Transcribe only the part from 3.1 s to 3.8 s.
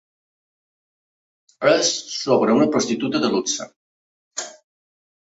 de luxe.